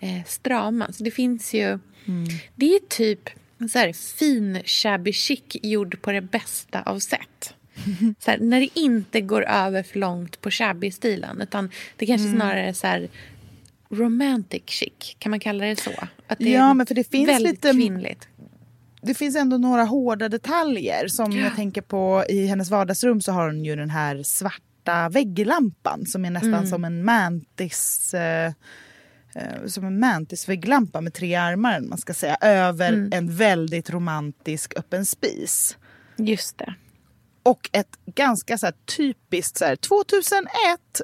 [0.00, 0.92] eh, strama.
[0.92, 1.78] Så det finns ju...
[2.06, 2.24] Mm.
[2.54, 3.30] Det är typ
[3.72, 7.54] så här, fin shabby chic gjord på det bästa av sätt.
[8.18, 11.40] så här, när det inte går över för långt på shabby-stilen.
[11.42, 12.40] Utan det kanske mm.
[12.40, 13.08] snarare är så här,
[13.94, 15.16] romantic chic.
[15.18, 15.90] Kan man kalla det så?
[16.26, 17.70] Att det ja, men för det finns lite...
[17.72, 18.28] Kvinnligt.
[19.02, 21.08] Det finns ändå några hårda detaljer.
[21.08, 21.44] Som ja.
[21.44, 26.24] jag tänker på i hennes vardagsrum så har hon ju den här svarta vägglampan som
[26.24, 26.66] är nästan mm.
[26.66, 28.14] som en mantis...
[28.14, 28.52] Eh,
[29.34, 33.12] eh, som en mantisvägglampa med tre armar man ska säga, över mm.
[33.12, 35.76] en väldigt romantisk öppen spis.
[36.16, 36.74] Just det.
[37.44, 40.48] Och ett ganska så typiskt så här, 2001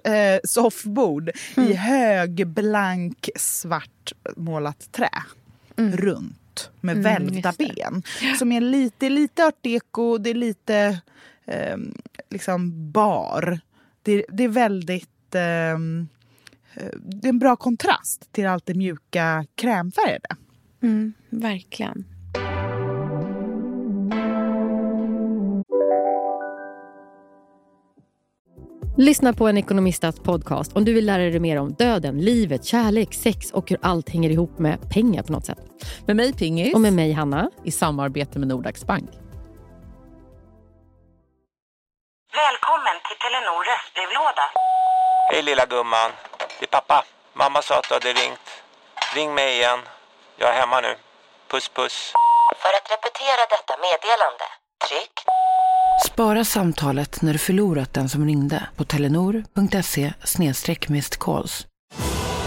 [0.04, 1.70] eh, soffbord mm.
[1.70, 5.10] i hög, blank, svart målat trä.
[5.76, 5.96] Mm.
[5.96, 8.02] Runt med mm, välvda ben.
[8.38, 11.00] Som är lite, lite art deco, det är lite
[11.44, 11.76] eh,
[12.30, 13.60] liksom bar.
[14.02, 15.34] Det, det är väldigt...
[15.34, 15.78] Eh,
[16.98, 20.36] det är en bra kontrast till allt det mjuka krämfärgade.
[20.82, 22.04] Mm, verkligen.
[29.00, 33.14] Lyssna på en ekonomistats podcast om du vill lära dig mer om döden, livet, kärlek,
[33.14, 35.58] sex och hur allt hänger ihop med pengar på något sätt.
[36.06, 36.74] Med mig Pingis.
[36.74, 37.50] Och med mig Hanna.
[37.64, 39.10] I samarbete med Nordax Bank.
[42.42, 44.46] Välkommen till Telenor röstbrevlåda.
[45.30, 46.10] Hej lilla gumman.
[46.58, 47.04] Det är pappa.
[47.32, 48.46] Mamma sa att du hade ringt.
[49.14, 49.80] Ring mig igen.
[50.36, 50.94] Jag är hemma nu.
[51.50, 52.12] Puss puss.
[52.62, 54.46] För att repetera detta meddelande,
[54.88, 55.14] tryck
[56.20, 60.12] Spara samtalet när du förlorat den som ringde på telenor.se
[61.18, 61.66] calls.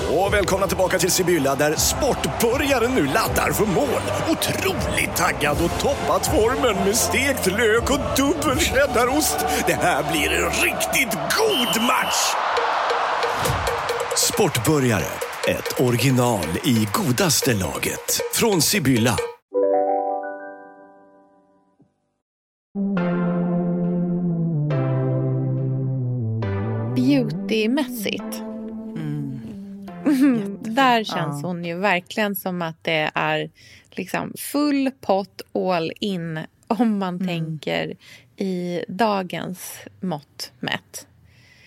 [0.10, 4.02] Och välkomna tillbaka till Sibylla där sportbörjaren nu laddar för mål.
[4.30, 9.46] Otroligt taggad och toppat formen med stekt lök och dubbel cheddarost.
[9.68, 12.34] Det här blir en riktigt god match!
[14.18, 15.12] Sportbörjare,
[15.48, 18.22] ett original i godaste laget.
[18.34, 19.18] Från Sibylla.
[27.04, 28.39] Beautymässigt.
[28.96, 29.39] Mm.
[30.62, 31.48] Där känns ja.
[31.48, 33.50] hon ju verkligen som att det är
[33.92, 37.28] liksom full pott all in om man mm.
[37.28, 37.94] tänker
[38.38, 41.08] i dagens mått mätt.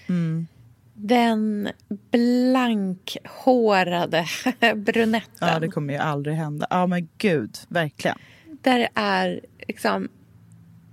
[0.08, 0.46] Mm.
[0.94, 1.68] Den
[2.10, 4.26] blankhårade
[4.76, 5.48] brunetten.
[5.48, 6.66] Ja, det kommer ju aldrig hända.
[6.70, 8.18] Ja, men gud, verkligen.
[8.62, 10.08] Där är liksom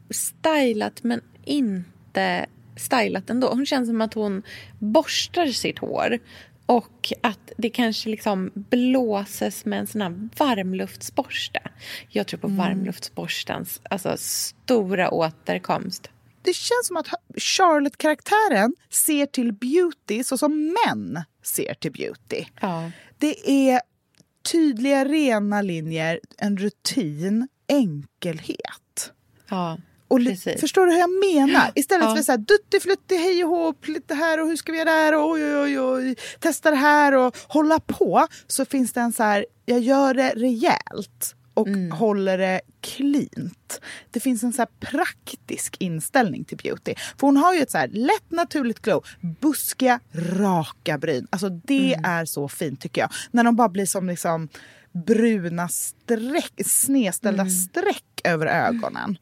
[0.10, 3.48] stylat men inte stylat ändå.
[3.48, 4.44] Hon känns som att hon
[4.80, 6.20] borstar sitt hår
[6.66, 11.60] och att det kanske liksom blåses med en sån här varmluftsborste.
[12.10, 12.58] Jag tror på mm.
[12.58, 16.10] varmluftsborstens alltså, stora återkomst.
[16.42, 17.08] Det känns som att
[17.38, 22.46] Charlotte-karaktären ser till beauty så som män ser till beauty.
[22.62, 22.92] Ja.
[23.18, 23.82] Det är
[24.52, 29.12] tydliga, rena linjer, en rutin, enkelhet.
[29.50, 29.78] Ja.
[30.14, 31.72] Och förstår du hur jag menar?
[31.76, 32.16] Istället ja.
[32.16, 35.16] för så här duttiflutti, hej och hopp, lite här och hur ska vi göra där
[35.16, 38.28] och oj, oj, oj, testa det här och hålla på.
[38.48, 41.92] Så finns det en så här, jag gör det rejält och mm.
[41.92, 43.82] håller det cleant.
[44.12, 46.94] Det finns en så praktisk inställning till beauty.
[46.96, 49.06] För hon har ju ett så lätt naturligt glow,
[49.42, 51.28] buskiga, raka bryn.
[51.30, 52.06] Alltså det mm.
[52.06, 53.10] är så fint tycker jag.
[53.32, 54.50] När de bara blir som liksom
[54.92, 57.54] bruna streck, snedställda mm.
[57.54, 59.18] streck över ögonen.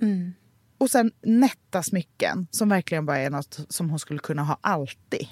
[0.00, 0.34] Mm.
[0.78, 5.28] Och sen nätta smycken som verkligen bara är något som hon skulle kunna ha alltid.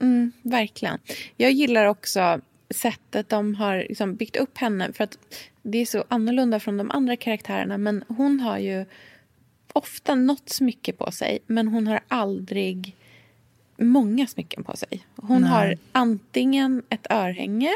[0.00, 0.98] Mm, verkligen.
[1.36, 2.40] Jag gillar också
[2.70, 4.92] sättet de har liksom byggt upp henne.
[4.92, 5.18] För att
[5.62, 7.78] Det är så annorlunda från de andra karaktärerna.
[7.78, 8.84] Men hon har ju
[9.72, 12.96] ofta något smycke på sig, men hon har aldrig
[13.76, 15.06] många smycken på sig.
[15.16, 15.50] Hon Nej.
[15.50, 17.70] har antingen ett örhänge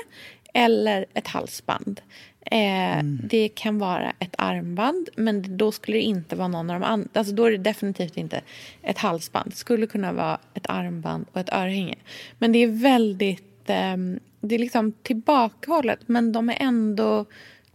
[0.55, 2.01] eller ett halsband.
[2.41, 3.21] Eh, mm.
[3.23, 7.09] Det kan vara ett armband, men då skulle det inte vara någon av de andra.
[7.15, 8.41] Alltså då är det definitivt inte
[8.83, 9.51] ett halsband.
[9.51, 11.97] Det skulle kunna vara ett armband och ett örhänge.
[12.39, 13.71] Men det är väldigt...
[13.71, 13.97] Eh,
[14.41, 17.25] det är liksom tillbakahållet, men de är ändå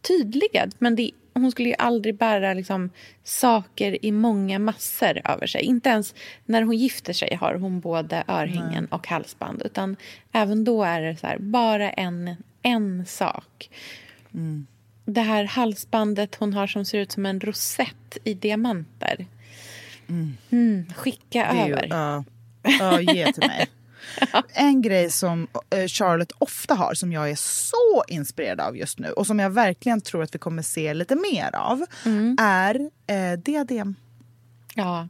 [0.01, 0.69] tydliga.
[0.79, 2.89] Men det, hon skulle ju aldrig bära liksom,
[3.23, 5.61] saker i många massor över sig.
[5.61, 8.87] Inte ens när hon gifter sig har hon både örhängen Nej.
[8.91, 9.61] och halsband.
[9.65, 9.95] Utan
[10.31, 13.69] även då är det så här, bara en, en sak.
[14.33, 14.67] Mm.
[15.05, 19.25] Det här halsbandet hon har som ser ut som en rosett i diamanter.
[20.07, 20.37] Mm.
[20.49, 21.87] Mm, skicka ju, över.
[21.89, 22.23] Ja,
[22.67, 23.67] uh, uh, ge till mig.
[24.53, 29.11] En grej som eh, Charlotte ofta har, som jag är så inspirerad av just nu
[29.11, 32.37] och som jag verkligen tror att vi kommer se lite mer av, mm.
[32.39, 33.95] är eh, diadem.
[34.75, 35.07] Ja,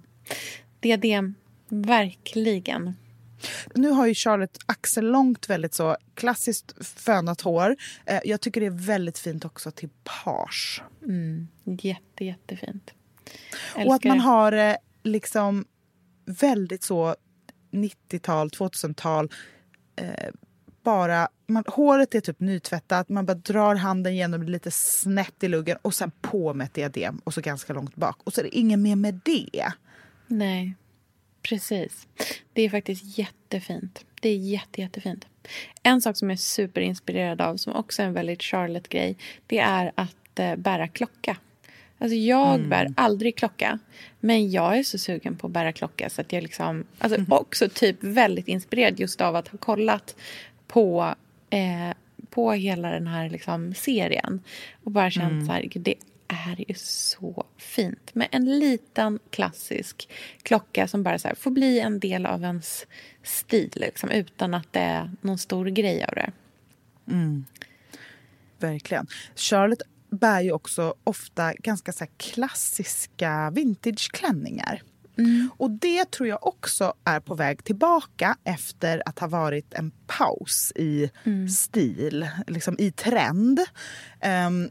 [0.79, 1.35] diadem.
[1.69, 2.95] Verkligen.
[3.75, 7.75] Nu har ju Charlotte axellångt, väldigt så klassiskt fönat hår.
[8.05, 10.83] Eh, jag tycker det är väldigt fint också till page.
[11.03, 11.47] Mm.
[11.63, 12.91] Jätte, jättefint.
[13.75, 15.65] och att man har eh, liksom
[16.25, 17.15] väldigt så
[17.71, 19.31] 90-tal, 2000-tal.
[19.95, 20.29] Eh,
[20.83, 25.47] bara, man, håret är typ nytvättat, man bara drar handen genom det lite snett i
[25.47, 28.17] luggen och sen på med ett diadem och så ganska långt bak.
[28.23, 29.71] Och så är det inget mer med det.
[30.27, 30.75] Nej,
[31.49, 32.07] precis.
[32.53, 34.05] Det är faktiskt jättefint.
[34.21, 35.25] Det är jätte, jättefint.
[35.83, 39.91] En sak som jag är superinspirerad av, som också är en väldigt Charlotte-grej, det är
[39.95, 41.37] att eh, bära klocka.
[41.97, 42.69] Alltså jag mm.
[42.69, 43.79] bär aldrig klocka,
[44.19, 46.85] men jag är så sugen på att bära klocka så att jag liksom...
[46.97, 47.31] Alltså mm.
[47.31, 50.15] också typ väldigt inspirerad just av att ha kollat
[50.67, 51.15] på,
[51.49, 51.95] eh,
[52.29, 54.43] på hela den här liksom, serien
[54.83, 55.45] och bara känt mm.
[55.45, 55.95] så här, det
[56.27, 60.09] är ju så fint med en liten klassisk
[60.43, 62.85] klocka som bara så här, får bli en del av ens
[63.23, 66.31] stil liksom, utan att det är någon stor grej av det.
[67.07, 67.45] Mm.
[68.59, 69.07] Verkligen.
[69.35, 74.81] Charlotte bär ju också ofta ganska så klassiska vintageklänningar.
[75.17, 75.49] Mm.
[75.57, 80.71] Och det tror jag också är på väg tillbaka efter att ha varit en paus
[80.75, 81.49] i mm.
[81.49, 83.59] stil, liksom i trend.
[84.47, 84.69] Um,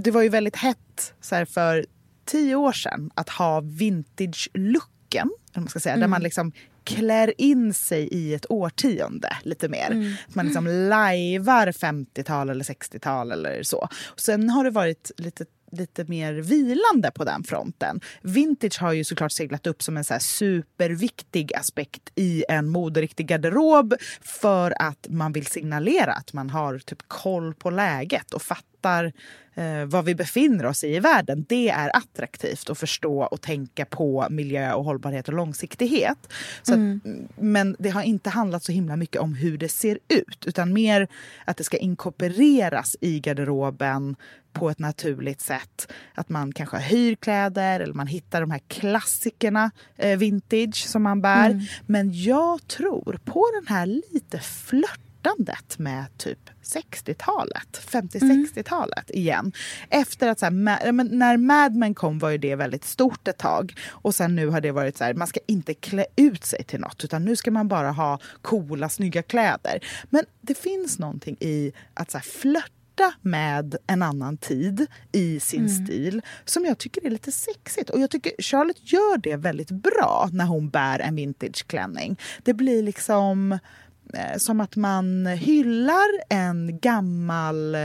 [0.00, 1.86] det var ju väldigt hett så för
[2.24, 5.30] tio år sedan att ha vintage-looken.
[5.54, 6.00] Man ska säga, mm.
[6.00, 6.52] Där man liksom
[6.84, 9.90] klär in sig i ett årtionde lite mer.
[9.90, 10.14] Mm.
[10.28, 13.88] Att man liksom lajvar 50-tal eller 60-tal eller så.
[14.06, 18.00] Och sen har det varit lite lite mer vilande på den fronten.
[18.22, 23.94] Vintage har ju såklart seglat upp som en så superviktig aspekt i en moderiktig garderob
[24.20, 28.69] för att man vill signalera att man har typ koll på läget och fattar
[29.54, 31.46] eh, var vi befinner oss i i världen.
[31.48, 36.18] Det är attraktivt att förstå och tänka på miljö och hållbarhet och långsiktighet.
[36.62, 37.00] Så mm.
[37.04, 40.72] att, men det har inte handlat så himla mycket om hur det ser ut utan
[40.72, 41.08] mer
[41.44, 44.16] att det ska inkorporeras i garderoben
[44.52, 45.92] på ett naturligt sätt.
[46.14, 51.20] Att man kanske hyr kläder eller man hittar de här klassikerna eh, vintage som man
[51.20, 51.50] bär.
[51.50, 51.62] Mm.
[51.86, 54.38] Men jag tror på den här lite
[55.22, 59.20] flörtandet med typ 60-talet, 50-60-talet mm.
[59.20, 59.52] igen.
[59.90, 63.74] Efter att så här, när Mad Men kom var ju det väldigt stort ett tag
[63.88, 66.80] och sen nu har det varit så här, man ska inte klä ut sig till
[66.80, 69.84] något utan nu ska man bara ha coola, snygga kläder.
[70.10, 75.66] Men det finns någonting i att så här, flörta med en annan tid i sin
[75.66, 75.86] mm.
[75.86, 77.90] stil som jag tycker är lite sexigt.
[77.90, 82.18] Och jag tycker Charlotte gör det väldigt bra när hon bär en vintageklänning.
[82.42, 83.58] Det blir liksom
[84.38, 87.76] som att man hyllar en gammal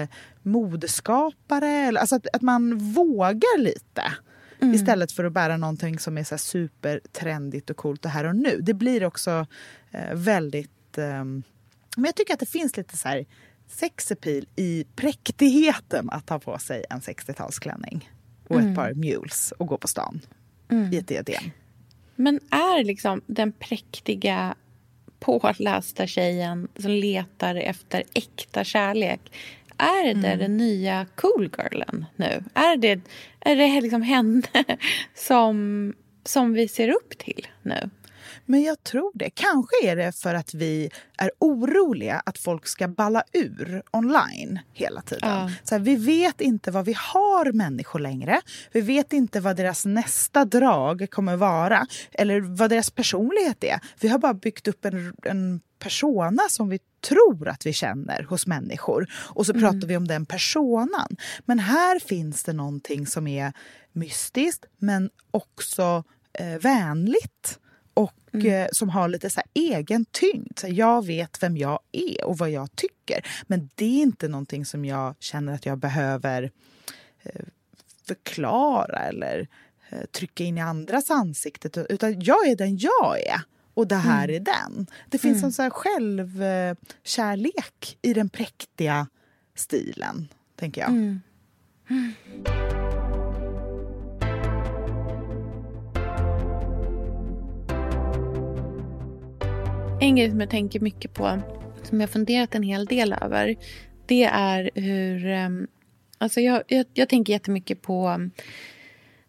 [0.41, 1.99] modeskapare.
[1.99, 4.03] Alltså att, att man vågar lite.
[4.61, 4.75] Mm.
[4.75, 8.59] Istället för att bära någonting som är så supertrendigt och coolt och här och nu.
[8.61, 9.47] Det blir också
[9.91, 10.97] eh, väldigt...
[10.97, 11.23] Eh,
[11.97, 13.25] men jag tycker att det finns lite så här
[13.67, 18.09] sexapil i präktigheten att ha på sig en 60-talsklänning
[18.47, 18.69] och mm.
[18.69, 20.21] ett par mules och gå på stan
[20.69, 20.93] mm.
[20.93, 21.43] i ett diadem.
[22.15, 24.55] Men är liksom den präktiga
[25.25, 29.21] pålästa tjejen som letar efter äkta kärlek
[29.77, 30.39] är det mm.
[30.39, 32.43] den nya cool girlen nu?
[32.53, 33.01] Är det,
[33.39, 34.47] är det liksom henne
[35.15, 37.89] som, som vi ser upp till nu?
[38.45, 39.29] Men jag tror det.
[39.29, 45.01] Kanske är det för att vi är oroliga att folk ska balla ur online hela
[45.01, 45.29] tiden.
[45.29, 45.51] Ja.
[45.63, 48.41] Så här, vi vet inte vad vi har människor längre.
[48.71, 53.79] Vi vet inte vad deras nästa drag kommer vara eller vad deras personlighet är.
[53.99, 58.47] Vi har bara byggt upp en, en persona som vi tror att vi känner hos
[58.47, 59.07] människor.
[59.13, 59.61] Och så mm.
[59.61, 61.15] pratar vi om den personan.
[61.45, 63.53] Men här finns det någonting som är
[63.91, 66.03] mystiskt men också
[66.33, 67.59] eh, vänligt
[68.39, 68.61] mm.
[68.61, 70.59] eh, som har lite så egen tyngd.
[70.59, 73.27] Så jag vet vem jag är och vad jag tycker.
[73.47, 76.51] Men det är inte någonting som jag känner att jag behöver
[77.23, 77.45] eh,
[78.07, 79.47] förklara eller
[79.89, 81.85] eh, trycka in i andras ansikte.
[81.89, 83.41] Utan jag är den jag är.
[83.73, 84.35] Och det här mm.
[84.35, 84.87] är den.
[85.09, 85.45] Det finns mm.
[85.45, 86.77] en så här självkärlek
[88.01, 89.07] i den präktiga
[89.55, 90.89] stilen, tänker jag.
[90.89, 91.21] Mm.
[99.99, 101.41] En grej som jag tänker mycket på,
[101.83, 103.55] som jag funderat en hel del över,
[104.05, 105.25] det är hur...
[105.25, 105.67] Ehm,
[106.17, 108.29] alltså jag, jag, jag tänker jättemycket på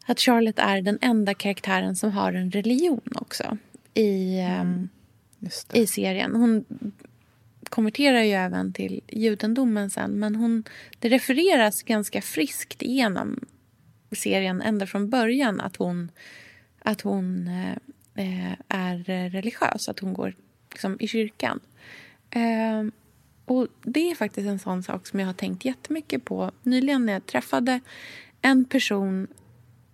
[0.07, 3.59] att Charlotte är den enda karaktären som har en religion också
[3.94, 4.88] i, ehm,
[5.40, 6.35] mm, i serien.
[6.35, 6.64] Hon
[7.68, 10.64] konverterar ju även till judendomen sen men hon,
[10.98, 13.41] det refereras ganska friskt igenom
[14.16, 16.11] serien ända från början att hon,
[16.78, 17.72] att hon eh,
[18.24, 20.34] eh är religiös, att hon går
[20.77, 21.61] liksom, i kyrkan.
[22.31, 22.85] Eh,
[23.45, 27.12] och Det är faktiskt en sån sak som jag har tänkt jättemycket på nyligen när
[27.12, 27.81] jag träffade
[28.43, 29.27] en person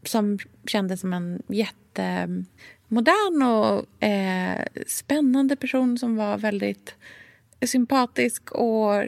[0.04, 6.94] som kändes som en jättemodern och eh, spännande person som var väldigt
[7.66, 9.04] sympatisk och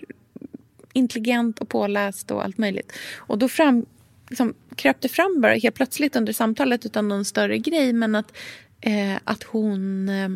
[0.93, 2.93] intelligent och påläst och allt möjligt.
[3.16, 3.87] Och då fram,
[4.29, 8.37] liksom, kröp det fram bara helt plötsligt under samtalet utan någon större grej men att,
[8.81, 10.29] eh, att hon eh,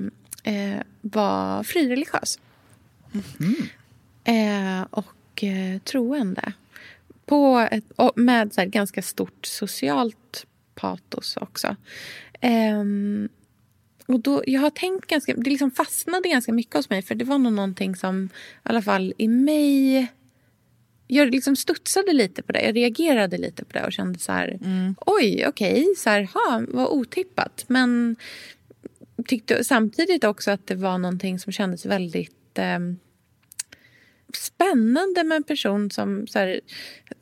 [1.00, 2.38] var frireligiös.
[3.40, 3.68] Mm.
[4.24, 6.52] Eh, och eh, troende.
[7.26, 7.84] På ett,
[8.14, 11.76] med så här, ganska stort socialt patos också.
[12.42, 13.28] Um,
[14.06, 17.24] och då, jag har tänkt ganska, det liksom fastnade ganska mycket hos mig för det
[17.24, 18.28] var nog någonting som i
[18.62, 20.08] alla fall i mig
[21.08, 22.62] jag liksom studsade lite på det.
[22.62, 24.58] Jag reagerade lite på det och kände så här...
[24.64, 24.94] Mm.
[25.06, 27.64] Oj, okej, okay, vad otippat.
[27.68, 28.16] Men
[29.26, 32.78] tyckte samtidigt också att det var någonting som kändes väldigt eh,
[34.34, 36.60] spännande med en person som så här,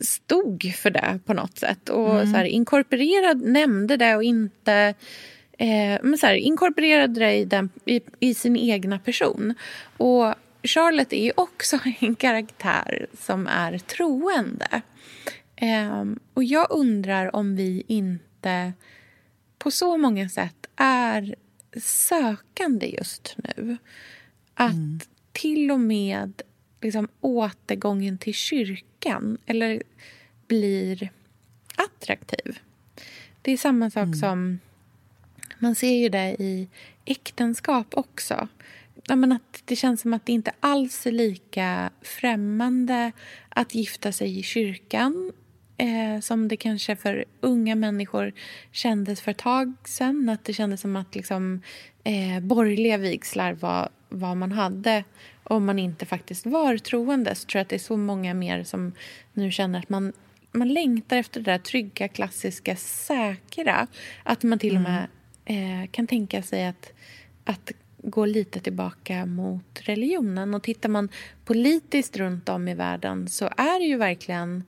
[0.01, 1.89] stod för det på något sätt.
[1.89, 2.27] Och mm.
[2.27, 4.95] så här, inkorporerad, nämnde det och inte...
[5.59, 9.55] Eh, men så här, inkorporerade det i, den, i, i, sin egna person.
[9.97, 14.83] Och Charlotte är ju också en karaktär som är troende.
[15.57, 18.73] Eh, och jag undrar om vi inte
[19.59, 21.35] på så många sätt är
[21.83, 23.77] sökande just nu.
[24.55, 25.01] Att mm.
[25.33, 26.43] till och med
[26.81, 29.83] liksom, återgången till kyrkan eller
[30.47, 31.11] blir
[31.77, 32.59] attraktiv.
[33.43, 34.15] Det är samma sak mm.
[34.15, 34.59] som...
[35.59, 36.69] Man ser ju det i
[37.05, 38.49] äktenskap också.
[39.09, 43.13] Ja, men att det känns som att det inte alls är lika främmande
[43.49, 45.33] att gifta sig i kyrkan
[45.79, 48.33] eh, som det kanske för unga människor
[48.73, 50.29] kändes för ett tag sen.
[50.29, 51.63] Att det kändes som att liksom,
[52.05, 55.05] eh, borgerliga vigslar var vad man hade
[55.45, 57.35] om man inte faktiskt var troende.
[57.35, 58.93] Så tror jag att det är så många mer som
[59.33, 60.13] nu känner att man,
[60.53, 63.87] man längtar efter det där trygga, klassiska, säkra.
[64.23, 65.07] Att man till och med
[65.45, 65.83] mm.
[65.83, 66.93] eh, kan tänka sig att,
[67.45, 67.73] att
[68.03, 70.55] gå lite tillbaka mot religionen.
[70.55, 71.09] Och tittar man
[71.45, 74.65] politiskt runt om i världen så är det ju verkligen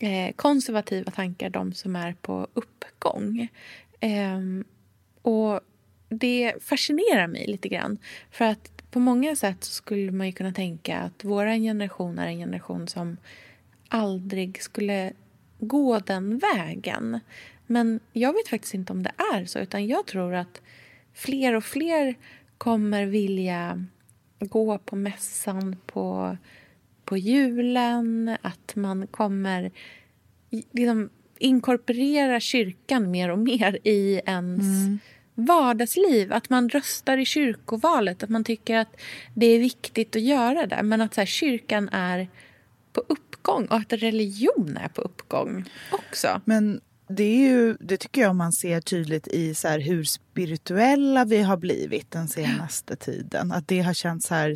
[0.00, 3.48] eh, konservativa tankar de som är på uppgång.
[4.00, 4.40] Eh,
[5.22, 5.60] och
[6.08, 7.98] det fascinerar mig lite grann.
[8.30, 12.88] För att på många sätt skulle man kunna tänka att vår generation är en generation
[12.88, 13.16] som
[13.88, 15.12] aldrig skulle
[15.58, 17.20] gå den vägen.
[17.66, 19.58] Men jag vet faktiskt inte om det är så.
[19.58, 20.62] Utan Jag tror att
[21.14, 22.14] fler och fler
[22.58, 23.86] kommer vilja
[24.38, 26.36] gå på mässan på,
[27.10, 28.36] på julen.
[28.42, 29.70] Att man kommer
[30.72, 34.98] liksom, inkorporera kyrkan mer och mer i ens mm
[35.46, 36.32] vardagsliv.
[36.32, 38.22] Att man röstar i kyrkovalet.
[38.22, 38.96] Att man tycker att
[39.34, 40.82] det är viktigt att göra det.
[40.82, 42.28] Men att så här, kyrkan är
[42.92, 46.40] på uppgång och att religion är på uppgång också.
[46.44, 51.42] Men det, är ju, det tycker jag man ser tydligt i så hur spirituella vi
[51.42, 53.52] har blivit den senaste tiden.
[53.52, 54.54] Att det har känts så här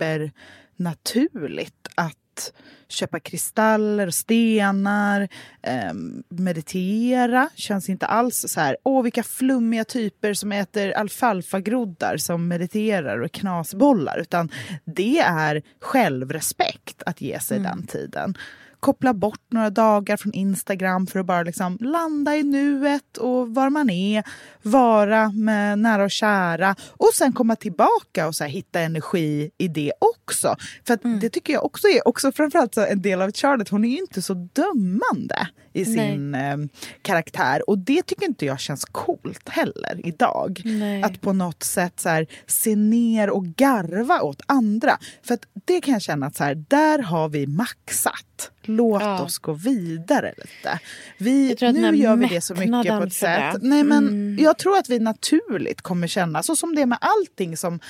[0.00, 2.52] supernaturligt att
[2.88, 5.28] köpa kristaller och stenar,
[5.62, 5.92] eh,
[6.28, 7.48] meditera.
[7.54, 13.32] Känns inte alls så här, åh vilka flummiga typer som äter alfalfagroddar som mediterar och
[13.32, 14.18] knasbollar.
[14.18, 14.50] Utan
[14.84, 17.70] det är självrespekt att ge sig mm.
[17.70, 18.34] den tiden
[18.80, 23.70] koppla bort några dagar från Instagram för att bara liksom landa i nuet och var
[23.70, 24.24] man är,
[24.62, 29.92] vara med nära och kära och sen komma tillbaka och så hitta energi i det
[29.98, 30.56] också.
[30.86, 31.20] För mm.
[31.20, 33.68] det tycker jag också är också framförallt så en del av Charlotte.
[33.68, 36.56] Hon är ju inte så dömande i sin eh,
[37.02, 40.62] karaktär och det tycker inte jag känns coolt heller idag.
[40.64, 41.02] Nej.
[41.02, 44.98] Att på något sätt så här, se ner och garva åt andra.
[45.22, 48.50] För att det kan jag känna att så här, där har vi maxat.
[48.62, 49.22] Låt ja.
[49.22, 50.80] oss gå vidare lite.
[51.18, 53.56] Vi, nu gör vi det så mycket på ett sätt.
[53.62, 54.38] Nej, men mm.
[54.40, 57.80] Jag tror att vi naturligt kommer känna, så som det är med allting som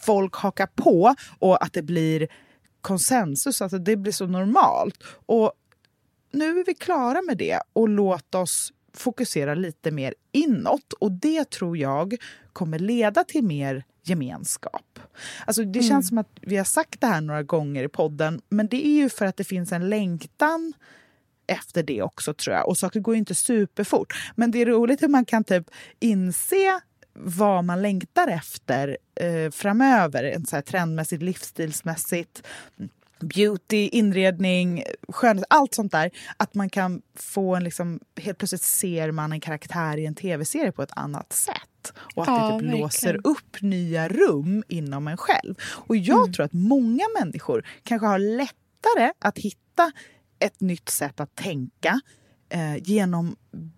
[0.00, 2.28] folk hakar på och att det blir
[2.80, 5.04] konsensus, alltså det blir så normalt.
[5.26, 5.52] Och
[6.36, 10.92] nu är vi klara med det och låt oss fokusera lite mer inåt.
[10.92, 12.16] Och det tror jag
[12.52, 14.98] kommer leda till mer gemenskap.
[15.46, 15.88] Alltså det mm.
[15.88, 18.96] känns som att vi har sagt det här några gånger i podden men det är
[18.96, 20.72] ju för att det finns en längtan
[21.46, 22.68] efter det också tror jag.
[22.68, 24.14] Och saker går ju inte superfort.
[24.34, 25.70] Men det är roligt hur man kan typ
[26.00, 26.80] inse
[27.18, 30.42] vad man längtar efter eh, framöver.
[30.48, 32.42] Så här trendmässigt, livsstilsmässigt
[33.20, 36.10] beauty, inredning, skönhet, allt sånt där.
[36.36, 40.72] Att man kan få en liksom, helt plötsligt ser man en karaktär i en tv-serie
[40.72, 41.92] på ett annat sätt.
[42.14, 45.54] Och att ja, det typ låser upp nya rum inom en själv.
[45.60, 46.32] Och jag mm.
[46.32, 49.92] tror att många människor kanske har lättare att hitta
[50.38, 52.00] ett nytt sätt att tänka
[52.48, 53.36] eh, genom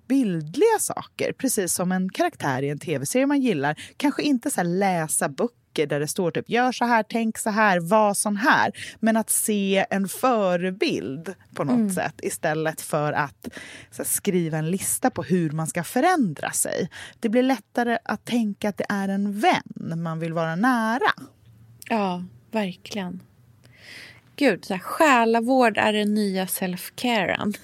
[0.08, 1.32] bildliga saker.
[1.32, 3.80] Precis som en karaktär i en tv-serie man gillar.
[3.96, 7.80] Kanske inte så läsa böcker där det står typ gör så här, tänk så här,
[7.80, 8.72] var sån här.
[9.00, 11.90] Men att se en förebild på något mm.
[11.90, 13.48] sätt istället för att
[13.98, 16.88] här, skriva en lista på hur man ska förändra sig.
[17.20, 21.12] Det blir lättare att tänka att det är en vän man vill vara nära.
[21.88, 23.20] Ja, verkligen.
[24.36, 27.54] Gud, så här, själavård är den nya self-caren.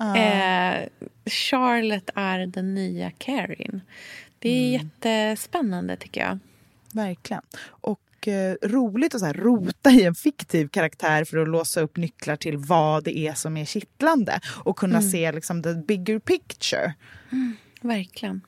[0.00, 0.16] Uh.
[0.18, 0.88] eh,
[1.26, 3.80] Charlotte är den nya Karin.
[4.38, 4.90] Det är mm.
[5.02, 6.38] jättespännande, tycker jag.
[6.94, 7.42] Verkligen.
[7.66, 11.96] Och eh, roligt att så här, rota i en fiktiv karaktär för att låsa upp
[11.96, 15.10] nycklar till vad det är som är kittlande och kunna mm.
[15.10, 16.94] se liksom, the bigger picture.
[17.32, 18.40] Mm, verkligen.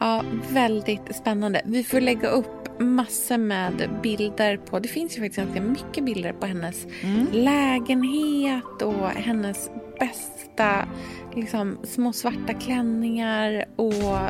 [0.00, 1.62] Ja, väldigt spännande.
[1.64, 4.78] Vi får lägga upp massor med bilder på...
[4.78, 7.26] Det finns ju faktiskt ganska mycket bilder på hennes mm.
[7.32, 10.88] lägenhet och hennes bästa
[11.34, 14.20] liksom, små svarta klänningar och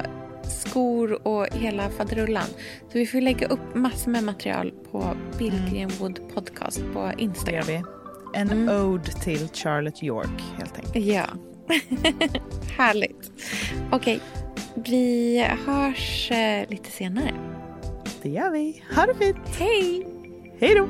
[0.48, 2.46] skor och hela faderullan.
[2.92, 7.66] Så vi får lägga upp massor med material på Billgren Wood Podcast på Instagram.
[7.66, 7.82] Det
[8.34, 8.68] En mm.
[8.68, 11.06] ode till Charlotte York, helt enkelt.
[11.06, 11.26] Ja.
[12.76, 13.32] Härligt.
[13.92, 14.20] Okej,
[14.76, 14.84] okay.
[14.86, 17.34] Vi hörs eh, lite senare.
[18.22, 18.82] Det gör vi.
[18.96, 19.56] Ha det fint.
[19.58, 20.06] Hej!
[20.60, 20.88] Hej då!